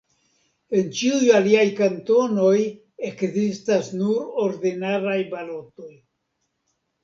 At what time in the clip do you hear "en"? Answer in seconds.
0.77-0.87